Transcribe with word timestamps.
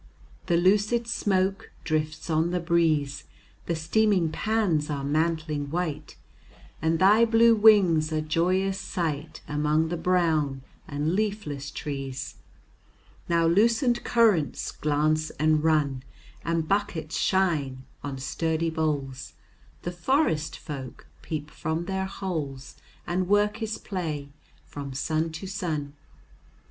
The 0.47 0.57
lucid 0.57 1.05
smoke 1.07 1.69
drifts 1.83 2.27
on 2.27 2.49
the 2.49 2.59
breeze, 2.59 3.25
The 3.67 3.75
steaming 3.75 4.31
pans 4.31 4.89
are 4.89 5.03
mantling 5.03 5.69
white, 5.69 6.15
And 6.81 6.97
thy 6.97 7.23
blue 7.23 7.53
wing's 7.53 8.11
a 8.11 8.19
joyous 8.19 8.79
sight, 8.79 9.41
Among 9.47 9.89
the 9.89 9.97
brown 9.97 10.63
and 10.87 11.13
leafless 11.13 11.69
trees. 11.69 12.37
Now 13.29 13.45
loosened 13.45 14.03
currents 14.03 14.71
glance 14.71 15.29
and 15.39 15.63
run, 15.63 16.01
And 16.43 16.67
buckets 16.67 17.15
shine 17.19 17.83
on 18.03 18.17
sturdy 18.17 18.71
boles, 18.71 19.33
The 19.83 19.91
forest 19.91 20.57
folk 20.57 21.05
peep 21.21 21.51
from 21.51 21.85
their 21.85 22.05
holes, 22.05 22.75
And 23.05 23.27
work 23.27 23.61
is 23.61 23.77
play 23.77 24.29
from 24.65 24.93
sun 24.95 25.31
to 25.33 25.45
sun. 25.45 25.93